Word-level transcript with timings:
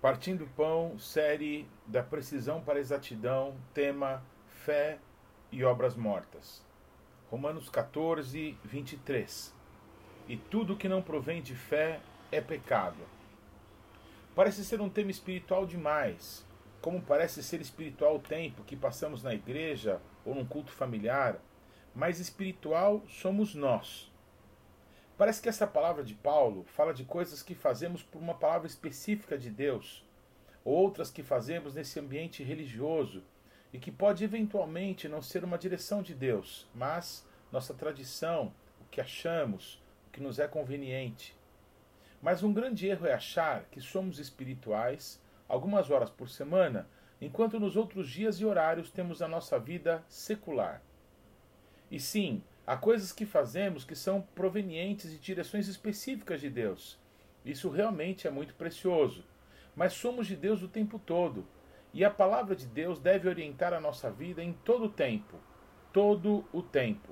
Partindo 0.00 0.46
Pão, 0.56 0.98
série 0.98 1.68
da 1.86 2.02
precisão 2.02 2.62
para 2.62 2.80
exatidão, 2.80 3.54
tema 3.74 4.22
fé 4.46 4.98
e 5.52 5.62
obras 5.62 5.94
mortas. 5.94 6.64
Romanos 7.30 7.68
14, 7.68 8.56
23. 8.64 9.54
E 10.26 10.38
tudo 10.38 10.74
que 10.74 10.88
não 10.88 11.02
provém 11.02 11.42
de 11.42 11.54
fé 11.54 12.00
é 12.32 12.40
pecado. 12.40 12.96
Parece 14.34 14.64
ser 14.64 14.80
um 14.80 14.88
tema 14.88 15.10
espiritual 15.10 15.66
demais, 15.66 16.46
como 16.80 17.02
parece 17.02 17.42
ser 17.42 17.60
espiritual 17.60 18.16
o 18.16 18.20
tempo 18.20 18.64
que 18.64 18.76
passamos 18.76 19.22
na 19.22 19.34
igreja 19.34 20.00
ou 20.24 20.34
num 20.34 20.46
culto 20.46 20.72
familiar, 20.72 21.38
mas 21.94 22.18
espiritual 22.18 23.02
somos 23.06 23.54
nós. 23.54 24.09
Parece 25.20 25.42
que 25.42 25.50
essa 25.50 25.66
palavra 25.66 26.02
de 26.02 26.14
Paulo 26.14 26.64
fala 26.64 26.94
de 26.94 27.04
coisas 27.04 27.42
que 27.42 27.54
fazemos 27.54 28.02
por 28.02 28.22
uma 28.22 28.32
palavra 28.32 28.66
específica 28.66 29.36
de 29.36 29.50
Deus, 29.50 30.02
outras 30.64 31.10
que 31.10 31.22
fazemos 31.22 31.74
nesse 31.74 32.00
ambiente 32.00 32.42
religioso 32.42 33.22
e 33.70 33.78
que 33.78 33.92
pode 33.92 34.24
eventualmente 34.24 35.10
não 35.10 35.20
ser 35.20 35.44
uma 35.44 35.58
direção 35.58 36.00
de 36.00 36.14
Deus, 36.14 36.66
mas 36.74 37.28
nossa 37.52 37.74
tradição, 37.74 38.50
o 38.80 38.84
que 38.90 38.98
achamos, 38.98 39.74
o 40.08 40.10
que 40.10 40.22
nos 40.22 40.38
é 40.38 40.48
conveniente. 40.48 41.36
Mas 42.22 42.42
um 42.42 42.54
grande 42.54 42.86
erro 42.88 43.06
é 43.06 43.12
achar 43.12 43.66
que 43.70 43.78
somos 43.78 44.18
espirituais 44.18 45.20
algumas 45.46 45.90
horas 45.90 46.08
por 46.08 46.30
semana, 46.30 46.88
enquanto 47.20 47.60
nos 47.60 47.76
outros 47.76 48.08
dias 48.08 48.40
e 48.40 48.46
horários 48.46 48.90
temos 48.90 49.20
a 49.20 49.28
nossa 49.28 49.58
vida 49.58 50.02
secular. 50.08 50.80
E 51.90 52.00
sim, 52.00 52.42
Há 52.66 52.76
coisas 52.76 53.12
que 53.12 53.26
fazemos 53.26 53.84
que 53.84 53.96
são 53.96 54.22
provenientes 54.34 55.10
de 55.10 55.18
direções 55.18 55.66
específicas 55.66 56.40
de 56.40 56.50
Deus. 56.50 56.98
Isso 57.44 57.70
realmente 57.70 58.26
é 58.26 58.30
muito 58.30 58.54
precioso. 58.54 59.24
Mas 59.74 59.94
somos 59.94 60.26
de 60.26 60.36
Deus 60.36 60.62
o 60.62 60.68
tempo 60.68 60.98
todo. 60.98 61.46
E 61.92 62.04
a 62.04 62.10
palavra 62.10 62.54
de 62.54 62.66
Deus 62.66 63.00
deve 63.00 63.28
orientar 63.28 63.72
a 63.72 63.80
nossa 63.80 64.10
vida 64.10 64.42
em 64.42 64.52
todo 64.52 64.84
o 64.84 64.90
tempo. 64.90 65.36
Todo 65.92 66.44
o 66.52 66.62
tempo. 66.62 67.08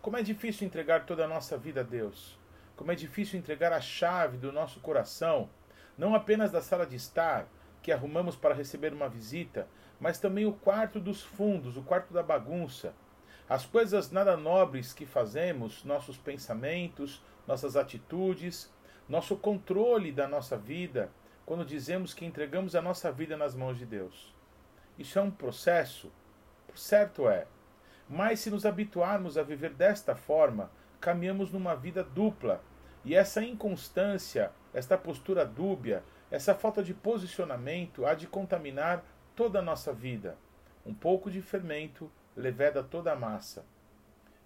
Como 0.00 0.16
é 0.16 0.22
difícil 0.22 0.66
entregar 0.66 1.06
toda 1.06 1.24
a 1.24 1.28
nossa 1.28 1.56
vida 1.56 1.80
a 1.80 1.84
Deus. 1.84 2.38
Como 2.76 2.92
é 2.92 2.94
difícil 2.94 3.38
entregar 3.38 3.72
a 3.72 3.80
chave 3.80 4.36
do 4.36 4.52
nosso 4.52 4.78
coração, 4.78 5.50
não 5.96 6.14
apenas 6.14 6.52
da 6.52 6.62
sala 6.62 6.86
de 6.86 6.94
estar, 6.94 7.48
que 7.82 7.90
arrumamos 7.90 8.36
para 8.36 8.54
receber 8.54 8.92
uma 8.92 9.08
visita, 9.08 9.66
mas 9.98 10.20
também 10.20 10.46
o 10.46 10.52
quarto 10.52 11.00
dos 11.00 11.22
fundos, 11.22 11.76
o 11.76 11.82
quarto 11.82 12.14
da 12.14 12.22
bagunça 12.22 12.94
as 13.48 13.64
coisas 13.64 14.10
nada 14.10 14.36
nobres 14.36 14.92
que 14.92 15.06
fazemos, 15.06 15.82
nossos 15.82 16.18
pensamentos, 16.18 17.22
nossas 17.46 17.76
atitudes, 17.76 18.70
nosso 19.08 19.36
controle 19.36 20.12
da 20.12 20.28
nossa 20.28 20.56
vida, 20.56 21.10
quando 21.46 21.64
dizemos 21.64 22.12
que 22.12 22.26
entregamos 22.26 22.74
a 22.74 22.82
nossa 22.82 23.10
vida 23.10 23.36
nas 23.36 23.54
mãos 23.54 23.78
de 23.78 23.86
Deus. 23.86 24.34
Isso 24.98 25.18
é 25.18 25.22
um 25.22 25.30
processo? 25.30 26.12
Certo 26.74 27.26
é. 27.26 27.46
Mas 28.06 28.40
se 28.40 28.50
nos 28.50 28.66
habituarmos 28.66 29.38
a 29.38 29.42
viver 29.42 29.70
desta 29.70 30.14
forma, 30.14 30.70
caminhamos 31.00 31.50
numa 31.50 31.74
vida 31.74 32.04
dupla. 32.04 32.62
E 33.02 33.14
essa 33.14 33.42
inconstância, 33.42 34.50
esta 34.74 34.98
postura 34.98 35.46
dúbia, 35.46 36.04
essa 36.30 36.54
falta 36.54 36.82
de 36.82 36.92
posicionamento 36.92 38.04
há 38.04 38.12
de 38.12 38.26
contaminar 38.26 39.02
toda 39.34 39.60
a 39.60 39.62
nossa 39.62 39.92
vida. 39.92 40.36
Um 40.84 40.92
pouco 40.92 41.30
de 41.30 41.40
fermento 41.40 42.10
leveda 42.38 42.82
toda 42.82 43.12
a 43.12 43.16
massa. 43.16 43.66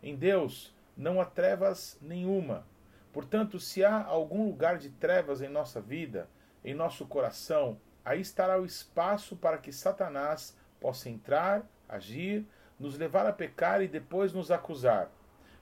Em 0.02 0.16
Deus 0.16 0.74
não 0.96 1.20
há 1.20 1.24
trevas 1.24 1.98
nenhuma. 2.00 2.66
Portanto, 3.12 3.60
se 3.60 3.84
há 3.84 4.02
algum 4.02 4.46
lugar 4.46 4.78
de 4.78 4.88
trevas 4.88 5.42
em 5.42 5.48
nossa 5.48 5.80
vida, 5.80 6.28
em 6.64 6.74
nosso 6.74 7.06
coração, 7.06 7.78
aí 8.04 8.20
estará 8.20 8.58
o 8.58 8.64
espaço 8.64 9.36
para 9.36 9.58
que 9.58 9.70
Satanás 9.70 10.56
possa 10.80 11.10
entrar, 11.10 11.64
agir, 11.88 12.46
nos 12.80 12.96
levar 12.96 13.26
a 13.26 13.32
pecar 13.32 13.82
e 13.82 13.88
depois 13.88 14.32
nos 14.32 14.50
acusar. 14.50 15.10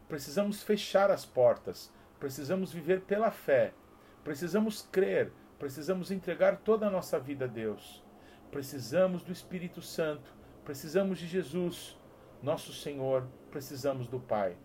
Precisamos 0.09 0.63
fechar 0.63 1.11
as 1.11 1.27
portas, 1.27 1.93
precisamos 2.19 2.73
viver 2.73 3.03
pela 3.03 3.31
fé, 3.31 3.73
precisamos 4.23 4.89
crer, 4.91 5.33
precisamos 5.59 6.11
entregar 6.11 6.59
toda 6.59 6.87
a 6.87 6.91
nossa 6.91 7.19
vida 7.19 7.45
a 7.45 7.49
Deus. 7.49 8.03
Precisamos 8.51 9.23
do 9.23 9.33
Espírito 9.33 9.83
Santo, 9.83 10.33
precisamos 10.65 11.19
de 11.19 11.27
Jesus, 11.27 12.00
nosso 12.43 12.73
Senhor, 12.73 13.29
precisamos 13.51 14.09
do 14.09 14.19
Pai. 14.19 14.57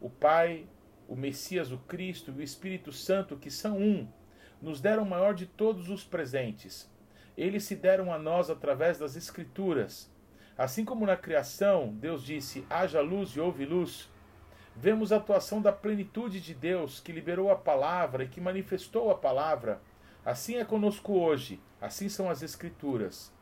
O 0.00 0.08
Pai, 0.08 0.66
o 1.08 1.16
Messias, 1.16 1.72
o 1.72 1.78
Cristo 1.78 2.30
e 2.30 2.40
o 2.40 2.42
Espírito 2.42 2.92
Santo, 2.92 3.36
que 3.36 3.50
são 3.50 3.78
um, 3.78 4.08
nos 4.62 4.80
deram 4.80 5.02
o 5.02 5.08
maior 5.08 5.34
de 5.34 5.44
todos 5.44 5.90
os 5.90 6.04
presentes. 6.04 6.88
Eles 7.36 7.64
se 7.64 7.74
deram 7.74 8.12
a 8.12 8.18
nós 8.18 8.48
através 8.48 8.98
das 8.98 9.16
Escrituras. 9.16 10.08
Assim 10.56 10.84
como 10.84 11.04
na 11.04 11.16
criação, 11.16 11.92
Deus 11.94 12.24
disse: 12.24 12.64
haja 12.70 13.00
luz 13.00 13.30
e 13.30 13.40
houve 13.40 13.64
luz. 13.64 14.08
Vemos 14.76 15.10
a 15.10 15.16
atuação 15.16 15.60
da 15.60 15.72
plenitude 15.72 16.40
de 16.40 16.54
Deus 16.54 17.00
que 17.00 17.12
liberou 17.12 17.50
a 17.50 17.56
palavra 17.56 18.24
e 18.24 18.28
que 18.28 18.40
manifestou 18.40 19.10
a 19.10 19.16
palavra. 19.16 19.80
Assim 20.24 20.56
é 20.56 20.64
conosco 20.64 21.12
hoje, 21.12 21.60
assim 21.80 22.08
são 22.08 22.30
as 22.30 22.40
Escrituras. 22.40 23.32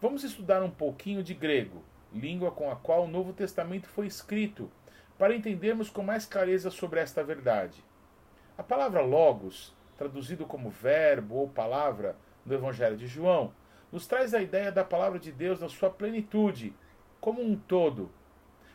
Vamos 0.00 0.24
estudar 0.24 0.62
um 0.62 0.70
pouquinho 0.70 1.22
de 1.22 1.34
grego 1.34 1.84
língua 2.12 2.50
com 2.50 2.70
a 2.70 2.76
qual 2.76 3.04
o 3.04 3.08
Novo 3.08 3.32
Testamento 3.32 3.88
foi 3.88 4.06
escrito, 4.06 4.70
para 5.18 5.34
entendermos 5.34 5.90
com 5.90 6.02
mais 6.02 6.24
clareza 6.24 6.70
sobre 6.70 7.00
esta 7.00 7.24
verdade. 7.24 7.82
A 8.56 8.62
palavra 8.62 9.00
logos, 9.00 9.74
traduzido 9.96 10.46
como 10.46 10.70
verbo 10.70 11.36
ou 11.36 11.48
palavra 11.48 12.16
no 12.46 12.54
Evangelho 12.54 12.96
de 12.96 13.06
João, 13.06 13.52
nos 13.90 14.06
traz 14.06 14.34
a 14.34 14.40
ideia 14.40 14.70
da 14.70 14.84
palavra 14.84 15.18
de 15.18 15.32
Deus 15.32 15.60
na 15.60 15.68
sua 15.68 15.90
plenitude, 15.90 16.74
como 17.20 17.42
um 17.42 17.56
todo. 17.56 18.10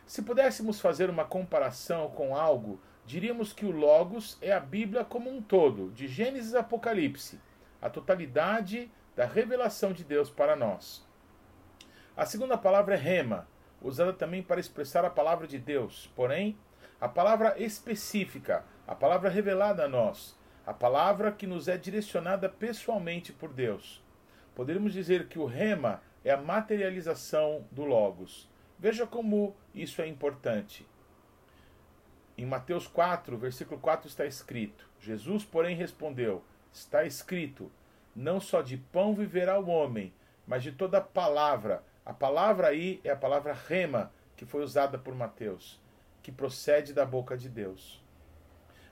Se 0.06 0.22
pudéssemos 0.22 0.80
fazer 0.80 1.08
uma 1.08 1.24
comparação 1.24 2.10
com 2.10 2.36
algo, 2.36 2.78
diríamos 3.06 3.52
que 3.52 3.64
o 3.64 3.70
Logos 3.70 4.36
é 4.42 4.52
a 4.52 4.60
Bíblia 4.60 5.04
como 5.04 5.30
um 5.30 5.40
todo, 5.40 5.90
de 5.92 6.06
Gênesis 6.06 6.54
a 6.54 6.60
Apocalipse, 6.60 7.40
a 7.80 7.88
totalidade 7.88 8.90
da 9.16 9.24
revelação 9.24 9.92
de 9.92 10.04
Deus 10.04 10.28
para 10.30 10.56
nós. 10.56 11.06
A 12.16 12.24
segunda 12.24 12.56
palavra 12.56 12.94
é 12.94 12.96
rema, 12.96 13.48
usada 13.82 14.12
também 14.12 14.40
para 14.40 14.60
expressar 14.60 15.04
a 15.04 15.10
palavra 15.10 15.48
de 15.48 15.58
Deus, 15.58 16.08
porém, 16.14 16.56
a 17.00 17.08
palavra 17.08 17.60
específica, 17.60 18.64
a 18.86 18.94
palavra 18.94 19.28
revelada 19.28 19.84
a 19.84 19.88
nós, 19.88 20.38
a 20.64 20.72
palavra 20.72 21.32
que 21.32 21.44
nos 21.44 21.66
é 21.66 21.76
direcionada 21.76 22.48
pessoalmente 22.48 23.32
por 23.32 23.52
Deus. 23.52 24.00
Poderíamos 24.54 24.92
dizer 24.92 25.26
que 25.26 25.40
o 25.40 25.44
rema 25.44 26.00
é 26.24 26.30
a 26.30 26.40
materialização 26.40 27.66
do 27.72 27.84
Logos. 27.84 28.48
Veja 28.78 29.08
como 29.08 29.56
isso 29.74 30.00
é 30.00 30.06
importante. 30.06 30.86
Em 32.38 32.46
Mateus 32.46 32.86
4, 32.86 33.36
versículo 33.36 33.80
4 33.80 34.06
está 34.06 34.24
escrito: 34.24 34.88
Jesus, 35.00 35.44
porém, 35.44 35.74
respondeu: 35.74 36.44
Está 36.72 37.04
escrito: 37.04 37.72
Não 38.14 38.38
só 38.38 38.62
de 38.62 38.76
pão 38.76 39.16
viverá 39.16 39.58
o 39.58 39.68
homem, 39.68 40.14
mas 40.46 40.62
de 40.62 40.70
toda 40.70 41.00
palavra 41.00 41.82
a 42.06 42.12
palavra 42.12 42.68
aí 42.68 43.00
é 43.02 43.10
a 43.10 43.16
palavra 43.16 43.54
rema, 43.54 44.12
que 44.36 44.44
foi 44.44 44.62
usada 44.62 44.98
por 44.98 45.14
Mateus, 45.14 45.80
que 46.22 46.30
procede 46.30 46.92
da 46.92 47.06
boca 47.06 47.36
de 47.36 47.48
Deus. 47.48 48.02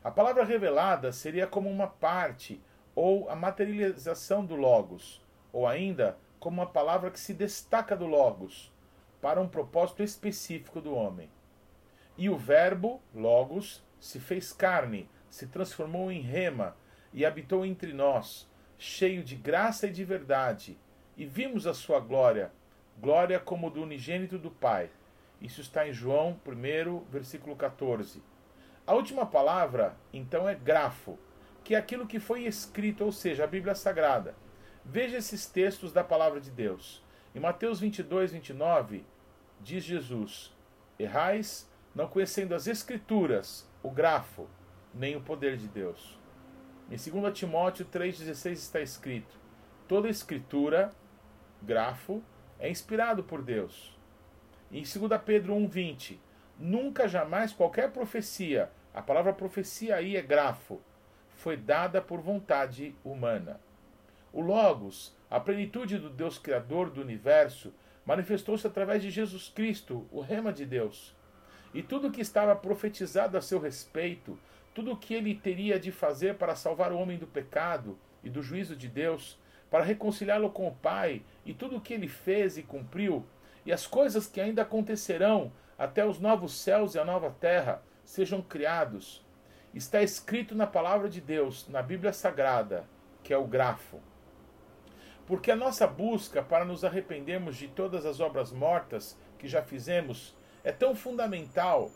A 0.02 0.10
palavra 0.10 0.44
revelada 0.44 1.12
seria 1.12 1.46
como 1.46 1.68
uma 1.68 1.86
parte 1.86 2.60
ou 2.94 3.28
a 3.28 3.36
materialização 3.36 4.44
do 4.44 4.56
Logos, 4.56 5.22
ou 5.52 5.66
ainda 5.66 6.16
como 6.40 6.60
uma 6.60 6.66
palavra 6.66 7.10
que 7.10 7.20
se 7.20 7.34
destaca 7.34 7.94
do 7.94 8.06
Logos, 8.06 8.72
para 9.20 9.40
um 9.40 9.48
propósito 9.48 10.02
específico 10.02 10.80
do 10.80 10.94
homem. 10.94 11.30
E 12.16 12.30
o 12.30 12.36
Verbo, 12.36 13.00
Logos, 13.14 13.84
se 14.00 14.18
fez 14.18 14.52
carne, 14.52 15.08
se 15.28 15.46
transformou 15.46 16.10
em 16.10 16.20
rema 16.20 16.76
e 17.12 17.26
habitou 17.26 17.64
entre 17.64 17.92
nós, 17.92 18.50
cheio 18.78 19.22
de 19.22 19.36
graça 19.36 19.86
e 19.86 19.92
de 19.92 20.02
verdade, 20.02 20.78
e 21.16 21.26
vimos 21.26 21.66
a 21.66 21.74
sua 21.74 22.00
glória 22.00 22.50
glória 22.98 23.38
como 23.38 23.70
do 23.70 23.82
unigênito 23.82 24.38
do 24.38 24.50
Pai. 24.50 24.90
Isso 25.40 25.60
está 25.60 25.88
em 25.88 25.92
João 25.92 26.38
1, 26.46 27.04
versículo 27.10 27.56
14. 27.56 28.22
A 28.86 28.94
última 28.94 29.26
palavra, 29.26 29.96
então, 30.12 30.48
é 30.48 30.54
grafo, 30.54 31.18
que 31.64 31.74
é 31.74 31.78
aquilo 31.78 32.06
que 32.06 32.18
foi 32.18 32.44
escrito, 32.44 33.04
ou 33.04 33.12
seja, 33.12 33.44
a 33.44 33.46
Bíblia 33.46 33.74
Sagrada. 33.74 34.34
Veja 34.84 35.18
esses 35.18 35.46
textos 35.46 35.92
da 35.92 36.02
palavra 36.02 36.40
de 36.40 36.50
Deus. 36.50 37.02
Em 37.34 37.40
Mateus 37.40 37.80
22, 37.80 38.32
29, 38.32 39.04
diz 39.60 39.84
Jesus: 39.84 40.52
Errais, 40.98 41.70
não 41.94 42.08
conhecendo 42.08 42.54
as 42.54 42.66
Escrituras, 42.66 43.68
o 43.82 43.90
grafo, 43.90 44.48
nem 44.92 45.16
o 45.16 45.20
poder 45.20 45.56
de 45.56 45.68
Deus. 45.68 46.18
Em 46.90 46.96
2 46.96 47.32
Timóteo 47.32 47.86
3,16 47.86 48.52
está 48.52 48.80
escrito: 48.80 49.34
Toda 49.88 50.08
Escritura, 50.08 50.90
grafo, 51.62 52.22
é 52.62 52.70
inspirado 52.70 53.24
por 53.24 53.42
Deus. 53.42 53.92
Em 54.70 54.84
2 54.84 55.20
Pedro 55.26 55.52
1,20, 55.54 56.16
nunca 56.56 57.08
jamais 57.08 57.52
qualquer 57.52 57.90
profecia, 57.90 58.70
a 58.94 59.02
palavra 59.02 59.32
profecia 59.32 59.96
aí 59.96 60.16
é 60.16 60.22
grafo, 60.22 60.80
foi 61.34 61.56
dada 61.56 62.00
por 62.00 62.20
vontade 62.20 62.94
humana. 63.04 63.60
O 64.32 64.40
Logos, 64.40 65.12
a 65.28 65.40
plenitude 65.40 65.98
do 65.98 66.08
Deus 66.08 66.38
Criador 66.38 66.88
do 66.88 67.00
universo, 67.00 67.74
manifestou-se 68.06 68.64
através 68.64 69.02
de 69.02 69.10
Jesus 69.10 69.48
Cristo, 69.48 70.06
o 70.12 70.20
Rema 70.20 70.52
de 70.52 70.64
Deus. 70.64 71.16
E 71.74 71.82
tudo 71.82 72.08
o 72.08 72.12
que 72.12 72.20
estava 72.20 72.54
profetizado 72.54 73.36
a 73.36 73.42
seu 73.42 73.58
respeito, 73.58 74.38
tudo 74.72 74.92
o 74.92 74.96
que 74.96 75.14
ele 75.14 75.34
teria 75.34 75.80
de 75.80 75.90
fazer 75.90 76.36
para 76.36 76.54
salvar 76.54 76.92
o 76.92 76.98
homem 76.98 77.18
do 77.18 77.26
pecado 77.26 77.98
e 78.22 78.30
do 78.30 78.40
juízo 78.40 78.76
de 78.76 78.86
Deus, 78.86 79.36
para 79.72 79.82
reconciliá-lo 79.82 80.50
com 80.50 80.68
o 80.68 80.74
Pai, 80.74 81.22
e 81.46 81.54
tudo 81.54 81.76
o 81.76 81.80
que 81.80 81.94
ele 81.94 82.06
fez 82.06 82.58
e 82.58 82.62
cumpriu, 82.62 83.24
e 83.64 83.72
as 83.72 83.86
coisas 83.86 84.26
que 84.26 84.38
ainda 84.38 84.60
acontecerão 84.60 85.50
até 85.78 86.04
os 86.04 86.20
novos 86.20 86.52
céus 86.52 86.94
e 86.94 86.98
a 86.98 87.06
nova 87.06 87.34
terra 87.40 87.82
sejam 88.04 88.42
criados, 88.42 89.24
está 89.72 90.02
escrito 90.02 90.54
na 90.54 90.66
palavra 90.66 91.08
de 91.08 91.22
Deus, 91.22 91.66
na 91.68 91.80
Bíblia 91.80 92.12
Sagrada, 92.12 92.84
que 93.24 93.32
é 93.32 93.38
o 93.38 93.46
grafo. 93.46 93.98
Porque 95.26 95.50
a 95.50 95.56
nossa 95.56 95.86
busca 95.86 96.42
para 96.42 96.66
nos 96.66 96.84
arrependermos 96.84 97.56
de 97.56 97.66
todas 97.66 98.04
as 98.04 98.20
obras 98.20 98.52
mortas 98.52 99.16
que 99.38 99.48
já 99.48 99.62
fizemos 99.62 100.36
é 100.62 100.70
tão 100.70 100.94
fundamental 100.94 101.90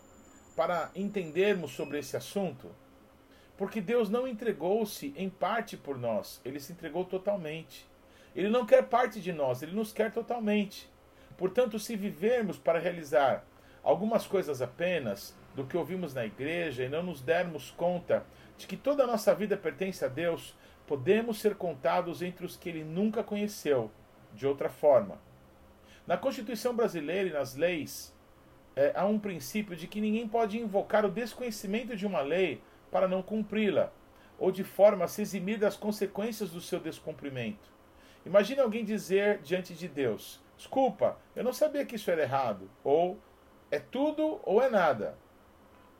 para 0.56 0.90
entendermos 0.94 1.72
sobre 1.72 1.98
esse 1.98 2.16
assunto? 2.16 2.70
Porque 3.56 3.80
Deus 3.80 4.10
não 4.10 4.28
entregou-se 4.28 5.14
em 5.16 5.30
parte 5.30 5.76
por 5.76 5.98
nós, 5.98 6.40
ele 6.44 6.60
se 6.60 6.72
entregou 6.72 7.04
totalmente. 7.04 7.86
Ele 8.34 8.50
não 8.50 8.66
quer 8.66 8.82
parte 8.82 9.20
de 9.20 9.32
nós, 9.32 9.62
ele 9.62 9.72
nos 9.72 9.92
quer 9.92 10.12
totalmente. 10.12 10.90
Portanto, 11.38 11.78
se 11.78 11.96
vivermos 11.96 12.58
para 12.58 12.78
realizar 12.78 13.44
algumas 13.82 14.26
coisas 14.26 14.60
apenas 14.60 15.34
do 15.54 15.64
que 15.64 15.76
ouvimos 15.76 16.12
na 16.12 16.26
igreja 16.26 16.84
e 16.84 16.88
não 16.88 17.02
nos 17.02 17.22
dermos 17.22 17.70
conta 17.70 18.26
de 18.58 18.66
que 18.66 18.76
toda 18.76 19.04
a 19.04 19.06
nossa 19.06 19.34
vida 19.34 19.56
pertence 19.56 20.04
a 20.04 20.08
Deus, 20.08 20.54
podemos 20.86 21.40
ser 21.40 21.54
contados 21.56 22.20
entre 22.20 22.44
os 22.44 22.56
que 22.56 22.68
ele 22.68 22.84
nunca 22.84 23.22
conheceu, 23.22 23.90
de 24.34 24.46
outra 24.46 24.68
forma. 24.68 25.18
Na 26.06 26.16
Constituição 26.16 26.74
brasileira 26.74 27.28
e 27.28 27.32
nas 27.32 27.56
leis, 27.56 28.14
é, 28.76 28.92
há 28.94 29.06
um 29.06 29.18
princípio 29.18 29.74
de 29.74 29.86
que 29.86 30.00
ninguém 30.00 30.28
pode 30.28 30.58
invocar 30.58 31.04
o 31.04 31.10
desconhecimento 31.10 31.96
de 31.96 32.06
uma 32.06 32.20
lei 32.20 32.62
para 32.90 33.08
não 33.08 33.22
cumpri-la, 33.22 33.92
ou 34.38 34.50
de 34.50 34.64
forma 34.64 35.04
a 35.04 35.08
se 35.08 35.22
eximir 35.22 35.58
das 35.58 35.76
consequências 35.76 36.50
do 36.50 36.60
seu 36.60 36.80
descumprimento. 36.80 37.74
Imagine 38.24 38.60
alguém 38.60 38.84
dizer 38.84 39.38
diante 39.42 39.74
de 39.74 39.86
Deus: 39.86 40.42
Desculpa, 40.56 41.18
eu 41.34 41.44
não 41.44 41.52
sabia 41.52 41.84
que 41.84 41.96
isso 41.96 42.10
era 42.10 42.22
errado. 42.22 42.70
Ou 42.82 43.18
é 43.70 43.78
tudo 43.78 44.40
ou 44.42 44.62
é 44.62 44.70
nada. 44.70 45.16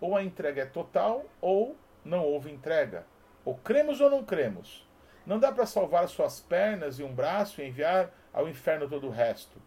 Ou 0.01 0.17
a 0.17 0.23
entrega 0.23 0.63
é 0.63 0.67
total 0.67 1.25
ou 1.41 1.77
não 2.05 2.25
houve 2.25 2.51
entrega. 2.51 3.07
Ou 3.45 3.55
cremos 3.55 4.01
ou 4.01 4.11
não 4.11 4.25
cremos. 4.25 4.87
Não 5.27 5.39
dá 5.39 5.53
para 5.53 5.67
salvar 5.67 6.09
suas 6.09 6.41
pernas 6.41 6.99
e 6.99 7.03
um 7.03 7.15
braço 7.15 7.61
e 7.61 7.67
enviar 7.67 8.13
ao 8.33 8.49
inferno 8.49 8.89
todo 8.89 9.09
o 9.09 9.11
resto. 9.11 9.61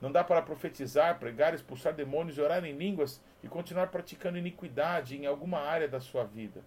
Não 0.00 0.10
dá 0.10 0.24
para 0.24 0.42
profetizar, 0.42 1.18
pregar, 1.18 1.54
expulsar 1.54 1.94
demônios, 1.94 2.38
orar 2.38 2.64
em 2.64 2.76
línguas 2.76 3.20
e 3.42 3.48
continuar 3.48 3.88
praticando 3.88 4.38
iniquidade 4.38 5.16
em 5.16 5.26
alguma 5.26 5.60
área 5.60 5.88
da 5.88 6.00
sua 6.00 6.24
vida. 6.24 6.62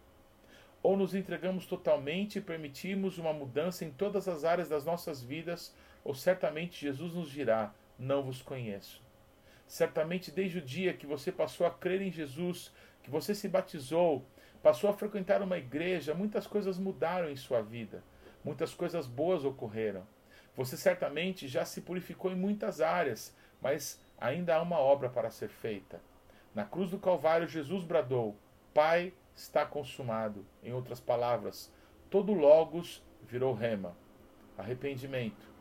Ou 0.83 0.95
nos 0.95 1.15
entregamos 1.15 1.65
totalmente 1.65 2.37
e 2.37 2.41
permitimos 2.41 3.17
uma 3.17 3.33
mudança 3.33 3.85
em 3.85 3.91
todas 3.91 4.27
as 4.27 4.43
áreas 4.43 4.69
das 4.69 4.85
nossas 4.85 5.23
vidas, 5.23 5.73
ou 6.03 6.13
certamente 6.13 6.85
Jesus 6.85 7.13
nos 7.13 7.29
dirá: 7.29 7.73
Não 7.97 8.21
vos 8.21 8.41
conheço. 8.41 9.03
Certamente, 9.67 10.31
desde 10.31 10.59
o 10.59 10.61
dia 10.61 10.93
que 10.93 11.07
você 11.07 11.31
passou 11.31 11.65
a 11.65 11.71
crer 11.71 12.01
em 12.01 12.11
Jesus, 12.11 12.71
que 13.01 13.09
você 13.09 13.33
se 13.33 13.47
batizou, 13.47 14.23
passou 14.61 14.89
a 14.89 14.93
frequentar 14.93 15.41
uma 15.41 15.57
igreja, 15.57 16.13
muitas 16.13 16.45
coisas 16.45 16.77
mudaram 16.77 17.29
em 17.29 17.35
sua 17.35 17.61
vida, 17.61 18.03
muitas 18.43 18.73
coisas 18.73 19.07
boas 19.07 19.43
ocorreram. 19.43 20.05
Você 20.55 20.77
certamente 20.77 21.47
já 21.47 21.65
se 21.65 21.81
purificou 21.81 22.31
em 22.31 22.35
muitas 22.35 22.79
áreas, 22.79 23.35
mas 23.61 23.99
ainda 24.17 24.55
há 24.55 24.61
uma 24.61 24.77
obra 24.77 25.09
para 25.09 25.31
ser 25.31 25.49
feita. 25.49 25.99
Na 26.55 26.63
cruz 26.63 26.89
do 26.89 26.97
Calvário, 26.97 27.47
Jesus 27.47 27.83
bradou: 27.83 28.35
Pai, 28.73 29.13
está 29.35 29.65
consumado. 29.65 30.45
Em 30.63 30.73
outras 30.73 31.01
palavras, 31.01 31.69
todo 32.09 32.33
Logos 32.33 33.03
virou 33.21 33.53
rema. 33.53 33.95
Arrependimento. 34.57 35.53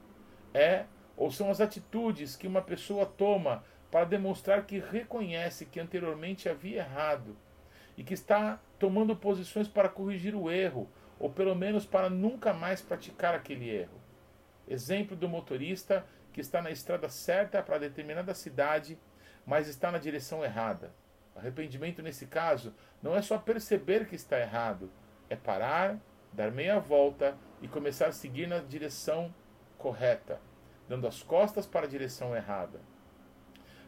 É 0.55 0.87
ou 1.17 1.31
são 1.31 1.51
as 1.51 1.61
atitudes 1.61 2.37
que 2.37 2.47
uma 2.47 2.63
pessoa 2.63 3.07
toma 3.07 3.65
para 3.91 4.05
demonstrar 4.05 4.67
que 4.67 4.79
reconhece 4.79 5.67
que 5.67 5.79
anteriormente 5.79 6.49
havia 6.49 6.79
errado 6.79 7.37
e 7.97 8.03
que 8.03 8.15
está 8.15 8.61
tomando 8.79 9.15
posições 9.15 9.69
para 9.69 9.89
corrigir 9.89 10.35
o 10.35 10.51
erro, 10.51 10.89
ou 11.19 11.31
pelo 11.31 11.55
menos 11.55 11.87
para 11.87 12.11
nunca 12.11 12.53
mais 12.53 12.83
praticar 12.83 13.35
aquele 13.35 13.71
erro. 13.71 14.01
Exemplo 14.67 15.17
do 15.17 15.29
motorista 15.29 16.05
que 16.33 16.41
está 16.41 16.61
na 16.61 16.73
estrada 16.73 17.09
certa 17.09 17.63
para 17.63 17.79
determinada 17.79 18.35
cidade, 18.35 18.99
mas 19.47 19.69
está 19.69 19.91
na 19.91 19.99
direção 19.99 20.45
errada. 20.45 20.93
Arrependimento 21.35 22.03
nesse 22.03 22.27
caso 22.27 22.75
não 23.03 23.17
é 23.17 23.23
só 23.23 23.39
perceber 23.39 24.07
que 24.07 24.15
está 24.15 24.39
errado, 24.39 24.91
é 25.29 25.37
parar, 25.37 25.99
dar 26.33 26.51
meia 26.51 26.79
volta 26.79 27.37
e 27.61 27.69
começar 27.69 28.07
a 28.07 28.13
seguir 28.13 28.47
na 28.47 28.59
direção 28.59 29.35
correta, 29.79 30.41
dando 30.89 31.07
as 31.07 31.23
costas 31.23 31.67
para 31.67 31.87
a 31.87 31.89
direção 31.89 32.35
errada. 32.35 32.81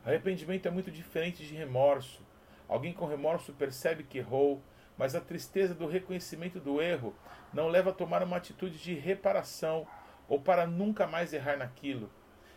Arrependimento 0.04 0.66
é 0.66 0.70
muito 0.70 0.90
diferente 0.90 1.44
de 1.44 1.54
remorso. 1.54 2.24
Alguém 2.68 2.92
com 2.92 3.06
remorso 3.06 3.52
percebe 3.52 4.04
que 4.04 4.18
errou, 4.18 4.62
mas 4.96 5.14
a 5.14 5.20
tristeza 5.20 5.74
do 5.74 5.86
reconhecimento 5.86 6.60
do 6.60 6.80
erro 6.80 7.14
não 7.52 7.68
leva 7.68 7.90
a 7.90 7.92
tomar 7.94 8.22
uma 8.22 8.36
atitude 8.36 8.78
de 8.78 8.94
reparação 8.94 9.86
ou 10.28 10.40
para 10.40 10.66
nunca 10.66 11.06
mais 11.06 11.32
errar 11.32 11.56
naquilo. 11.56 12.10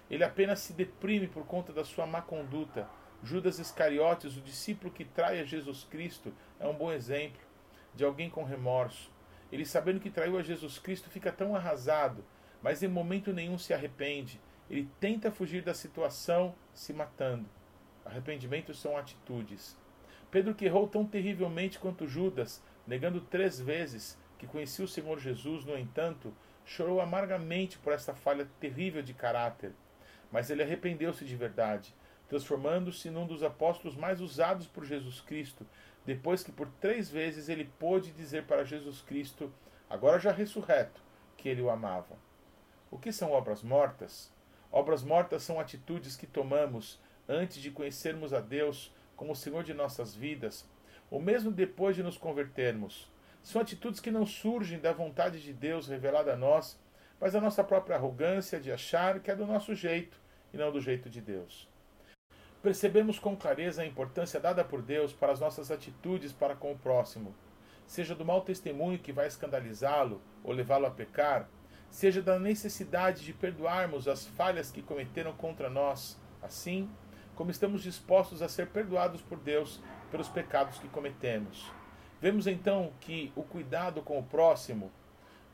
Ele 0.10 0.24
apenas 0.24 0.60
se 0.60 0.74
deprime 0.74 1.28
por 1.28 1.46
conta 1.46 1.72
da 1.72 1.86
sua 1.86 2.08
má 2.08 2.22
conduta. 2.22 2.88
Judas 3.24 3.60
Iscariotes, 3.60 4.38
o 4.38 4.42
discípulo 4.42 4.92
que 4.92 5.06
trai 5.06 5.40
a 5.40 5.44
Jesus 5.44 5.84
Cristo, 5.84 6.34
é 6.60 6.68
um 6.68 6.74
bom 6.74 6.92
exemplo 6.92 7.42
de 7.94 8.04
alguém 8.04 8.30
com 8.30 8.44
remorso. 8.44 9.12
Ele, 9.52 9.66
sabendo 9.66 10.00
que 10.00 10.10
traiu 10.10 10.38
a 10.38 10.44
Jesus 10.44 10.80
Cristo, 10.80 11.10
fica 11.10 11.32
tão 11.32 11.56
arrasado, 11.56 12.24
mas 12.62 12.82
em 12.82 12.88
momento 12.88 13.34
nenhum 13.34 13.58
se 13.58 13.74
arrepende. 13.74 14.40
Ele 14.70 14.90
tenta 15.00 15.32
fugir 15.32 15.64
da 15.64 15.74
situação 15.74 16.56
se 16.74 16.94
matando. 16.94 17.50
Arrependimentos 18.06 18.80
são 18.80 18.98
atitudes. 18.98 19.78
Pedro, 20.32 20.54
que 20.54 20.66
errou 20.66 20.88
tão 20.88 21.06
terrivelmente 21.06 21.80
quanto 21.80 22.08
Judas, 22.08 22.64
negando 22.86 23.22
três 23.22 23.60
vezes 23.60 24.18
que 24.38 24.48
conhecia 24.48 24.86
o 24.86 24.88
Senhor 24.88 25.20
Jesus, 25.20 25.66
no 25.66 25.78
entanto, 25.78 26.34
chorou 26.64 27.02
amargamente 27.02 27.78
por 27.80 27.92
essa 27.92 28.14
falha 28.14 28.48
terrível 28.60 29.01
de 29.01 29.13
caráter, 29.13 29.74
mas 30.31 30.50
ele 30.50 30.63
arrependeu-se 30.63 31.25
de 31.25 31.36
verdade, 31.36 31.93
transformando-se 32.27 33.09
num 33.09 33.25
dos 33.25 33.43
apóstolos 33.43 33.95
mais 33.98 34.21
usados 34.21 34.67
por 34.67 34.86
Jesus 34.86 35.21
Cristo, 35.21 35.65
depois 36.05 36.43
que 36.43 36.51
por 36.51 36.67
três 36.79 37.09
vezes 37.09 37.50
ele 37.50 37.71
pôde 37.79 38.12
dizer 38.12 38.45
para 38.45 38.63
Jesus 38.63 39.01
Cristo, 39.01 39.51
agora 39.89 40.19
já 40.19 40.31
ressurreto, 40.31 41.01
que 41.36 41.50
ele 41.50 41.62
o 41.62 41.69
amava. 41.69 42.17
O 42.91 42.98
que 42.98 43.12
são 43.12 43.31
obras 43.31 43.62
mortas? 43.62 44.31
Obras 44.71 45.03
mortas 45.03 45.43
são 45.43 45.59
atitudes 45.59 46.15
que 46.15 46.27
tomamos 46.27 47.00
antes 47.27 47.62
de 47.62 47.71
conhecermos 47.71 48.33
a 48.33 48.39
Deus 48.39 48.93
como 49.15 49.33
o 49.33 49.36
Senhor 49.36 49.63
de 49.63 49.74
nossas 49.74 50.15
vidas, 50.15 50.67
ou 51.12 51.21
mesmo 51.21 51.51
depois 51.51 51.95
de 51.95 52.03
nos 52.03 52.17
convertermos. 52.17 53.12
São 53.43 53.62
atitudes 53.62 54.00
que 54.00 54.12
não 54.12 54.25
surgem 54.25 54.79
da 54.79 54.93
vontade 54.93 55.41
de 55.41 55.53
Deus 55.53 55.88
revelada 55.88 56.33
a 56.33 56.38
nós, 56.38 56.79
mas 57.20 57.34
da 57.34 57.42
nossa 57.42 57.64
própria 57.64 57.96
arrogância 57.96 58.60
de 58.60 58.72
achar 58.72 59.20
que 59.20 59.30
é 59.30 59.36
do 59.36 59.46
nosso 59.46 59.76
jeito 59.76 60.20
e 60.54 60.58
não 60.58 60.72
do 60.72 60.80
jeito 60.80 61.10
de 61.10 61.22
Deus. 61.22 61.68
Percebemos 62.62 63.18
com 63.18 63.36
clareza 63.36 63.82
a 63.82 63.86
importância 63.86 64.40
dada 64.40 64.64
por 64.64 64.82
Deus 64.82 65.14
para 65.14 65.32
as 65.32 65.40
nossas 65.40 65.72
atitudes 65.72 66.34
para 66.34 66.56
com 66.56 66.72
o 66.72 66.78
próximo, 66.78 67.34
seja 67.88 68.14
do 68.14 68.26
mau 68.26 68.42
testemunho 68.42 69.00
que 69.00 69.14
vai 69.14 69.28
escandalizá-lo 69.28 70.22
ou 70.44 70.52
levá-lo 70.54 70.86
a 70.86 70.92
pecar, 70.92 71.50
seja 71.90 72.22
da 72.22 72.38
necessidade 72.38 73.24
de 73.24 73.34
perdoarmos 73.34 74.08
as 74.08 74.28
falhas 74.28 74.72
que 74.72 74.82
cometeram 74.82 75.34
contra 75.34 75.70
nós, 75.70 76.20
assim 76.42 76.90
como 77.36 77.52
estamos 77.52 77.82
dispostos 77.82 78.42
a 78.42 78.50
ser 78.50 78.68
perdoados 78.68 79.22
por 79.22 79.40
Deus 79.40 79.82
pelos 80.12 80.28
pecados 80.28 80.78
que 80.78 80.90
cometemos. 80.90 81.72
Vemos 82.22 82.48
então 82.48 82.92
que 83.00 83.32
o 83.34 83.44
cuidado 83.44 84.02
com 84.02 84.20
o 84.20 84.24
próximo 84.24 84.92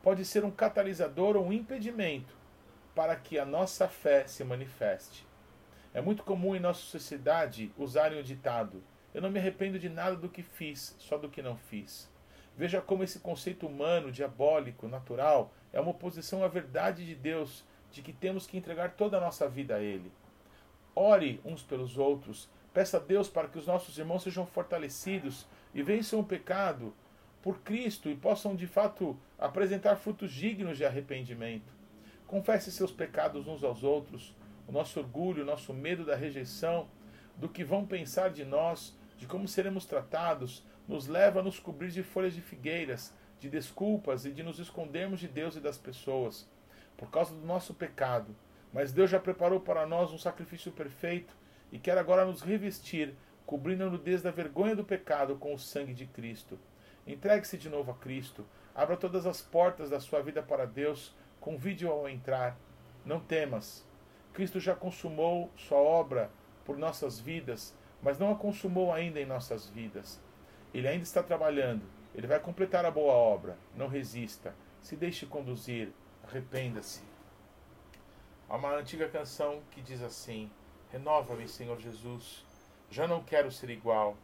pode 0.05 0.23
ser 0.23 0.45
um 0.45 0.51
catalisador 0.51 1.35
ou 1.35 1.47
um 1.47 1.51
impedimento 1.51 2.35
para 2.93 3.15
que 3.15 3.39
a 3.39 3.43
nossa 3.43 3.87
fé 3.87 4.27
se 4.27 4.43
manifeste. 4.43 5.25
É 5.95 5.99
muito 5.99 6.21
comum 6.21 6.55
em 6.55 6.59
nossa 6.59 6.81
sociedade 6.81 7.73
usarem 7.75 8.19
o 8.19 8.23
ditado: 8.23 8.83
Eu 9.15 9.21
não 9.23 9.31
me 9.31 9.39
arrependo 9.39 9.79
de 9.79 9.89
nada 9.89 10.15
do 10.15 10.29
que 10.29 10.43
fiz, 10.43 10.95
só 10.99 11.17
do 11.17 11.27
que 11.27 11.41
não 11.41 11.57
fiz. 11.57 12.07
Veja 12.55 12.79
como 12.81 13.03
esse 13.03 13.17
conceito 13.17 13.65
humano, 13.65 14.11
diabólico, 14.11 14.87
natural, 14.87 15.51
é 15.73 15.81
uma 15.81 15.89
oposição 15.89 16.43
à 16.43 16.47
verdade 16.47 17.03
de 17.03 17.15
Deus, 17.15 17.65
de 17.91 18.03
que 18.03 18.13
temos 18.13 18.45
que 18.45 18.59
entregar 18.59 18.91
toda 18.91 19.17
a 19.17 19.21
nossa 19.21 19.49
vida 19.49 19.77
a 19.77 19.81
Ele. 19.81 20.11
Ore 20.93 21.41
uns 21.43 21.63
pelos 21.63 21.97
outros, 21.97 22.47
peça 22.71 22.97
a 22.97 22.99
Deus 22.99 23.27
para 23.27 23.47
que 23.47 23.57
os 23.57 23.65
nossos 23.65 23.97
irmãos 23.97 24.21
sejam 24.21 24.45
fortalecidos 24.45 25.47
e 25.73 25.81
vençam 25.81 26.19
o 26.19 26.23
pecado 26.23 26.93
por 27.45 27.59
Cristo 27.59 28.09
e 28.09 28.15
possam 28.15 28.55
de 28.55 28.65
fato 28.65 29.15
apresentar 29.37 29.97
frutos 29.97 30.31
dignos 30.31 30.79
de 30.79 30.83
arrependimento. 30.83 31.71
Confesse 32.25 32.71
seus 32.71 32.91
pecados 32.91 33.47
uns 33.47 33.63
aos 33.63 33.83
outros, 33.83 34.35
o 34.67 34.71
nosso 34.71 34.99
orgulho, 34.99 35.43
o 35.43 35.45
nosso 35.45 35.71
medo 35.71 36.03
da 36.03 36.15
rejeição, 36.15 36.87
do 37.37 37.47
que 37.47 37.63
vão 37.63 37.85
pensar 37.85 38.31
de 38.31 38.43
nós, 38.43 38.97
de 39.15 39.27
como 39.27 39.47
seremos 39.47 39.85
tratados, 39.85 40.65
nos 40.87 41.05
leva 41.05 41.39
a 41.39 41.43
nos 41.43 41.59
cobrir 41.59 41.91
de 41.91 42.01
folhas 42.01 42.33
de 42.33 42.41
figueiras, 42.41 43.13
de 43.39 43.47
desculpas 43.47 44.25
e 44.25 44.31
de 44.31 44.41
nos 44.41 44.57
escondermos 44.57 45.19
de 45.19 45.27
Deus 45.27 45.55
e 45.55 45.59
das 45.59 45.77
pessoas, 45.77 46.49
por 46.97 47.11
causa 47.11 47.35
do 47.35 47.45
nosso 47.45 47.75
pecado. 47.75 48.35
Mas 48.73 48.91
Deus 48.91 49.11
já 49.11 49.19
preparou 49.19 49.59
para 49.59 49.85
nós 49.85 50.11
um 50.11 50.17
sacrifício 50.17 50.71
perfeito 50.71 51.35
e 51.71 51.77
quer 51.77 51.99
agora 51.99 52.25
nos 52.25 52.41
revestir, 52.41 53.13
cobrindo 53.45 53.83
a 53.83 53.89
nudez 53.91 54.23
da 54.23 54.31
vergonha 54.31 54.75
do 54.75 54.83
pecado 54.83 55.35
com 55.35 55.53
o 55.53 55.59
sangue 55.59 55.93
de 55.93 56.07
Cristo. 56.07 56.57
Entregue-se 57.05 57.57
de 57.57 57.69
novo 57.69 57.91
a 57.91 57.95
Cristo, 57.95 58.45
abra 58.73 58.97
todas 58.97 59.25
as 59.25 59.41
portas 59.41 59.89
da 59.89 59.99
sua 59.99 60.21
vida 60.21 60.41
para 60.41 60.65
Deus, 60.65 61.15
convide-o 61.39 61.91
ao 61.91 62.09
entrar. 62.09 62.57
Não 63.05 63.19
temas. 63.19 63.85
Cristo 64.33 64.59
já 64.59 64.75
consumou 64.75 65.51
sua 65.55 65.77
obra 65.77 66.31
por 66.65 66.77
nossas 66.77 67.19
vidas, 67.19 67.75
mas 68.01 68.17
não 68.17 68.31
a 68.31 68.35
consumou 68.35 68.91
ainda 68.91 69.19
em 69.19 69.25
nossas 69.25 69.69
vidas. 69.69 70.19
Ele 70.73 70.87
ainda 70.87 71.03
está 71.03 71.21
trabalhando. 71.21 71.83
Ele 72.13 72.27
vai 72.27 72.39
completar 72.39 72.83
a 72.85 72.91
boa 72.91 73.13
obra. 73.13 73.57
Não 73.75 73.87
resista. 73.87 74.55
Se 74.81 74.95
deixe 74.95 75.25
conduzir. 75.25 75.91
Arrependa-se. 76.27 77.01
Há 78.49 78.55
uma 78.57 78.75
antiga 78.75 79.07
canção 79.07 79.61
que 79.71 79.81
diz 79.81 80.01
assim: 80.01 80.51
Renova-me, 80.91 81.47
Senhor 81.47 81.79
Jesus. 81.79 82.45
Já 82.89 83.07
não 83.07 83.23
quero 83.23 83.51
ser 83.51 83.69
igual. 83.69 84.17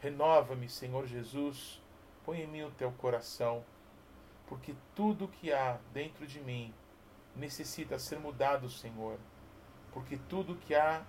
Renova-me, 0.00 0.68
Senhor 0.68 1.06
Jesus. 1.06 1.79
Põe 2.24 2.42
em 2.42 2.46
mim 2.46 2.62
o 2.62 2.70
teu 2.70 2.92
coração. 2.92 3.64
Porque 4.46 4.74
tudo 4.94 5.28
que 5.28 5.52
há 5.52 5.78
dentro 5.92 6.26
de 6.26 6.40
mim 6.40 6.74
necessita 7.36 7.98
ser 7.98 8.18
mudado, 8.18 8.68
Senhor. 8.68 9.18
Porque 9.92 10.18
tudo 10.28 10.56
que 10.56 10.74
há 10.74 11.02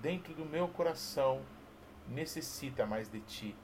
dentro 0.00 0.34
do 0.34 0.44
meu 0.44 0.68
coração 0.68 1.42
necessita 2.08 2.86
mais 2.86 3.08
de 3.08 3.20
ti. 3.20 3.56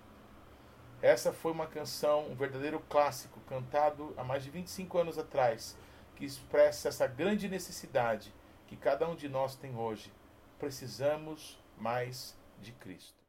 Essa 1.02 1.32
foi 1.32 1.52
uma 1.52 1.66
canção, 1.66 2.30
um 2.30 2.34
verdadeiro 2.34 2.80
clássico, 2.88 3.40
cantado 3.48 4.12
há 4.16 4.24
mais 4.24 4.44
de 4.44 4.50
25 4.50 4.98
anos 4.98 5.18
atrás, 5.18 5.76
que 6.16 6.24
expressa 6.24 6.88
essa 6.88 7.06
grande 7.06 7.48
necessidade 7.48 8.34
que 8.66 8.76
cada 8.76 9.08
um 9.08 9.16
de 9.16 9.28
nós 9.28 9.56
tem 9.56 9.74
hoje. 9.76 10.12
Precisamos 10.58 11.58
mais 11.78 12.36
de 12.60 12.72
Cristo. 12.72 13.19